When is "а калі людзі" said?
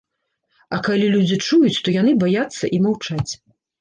0.77-1.37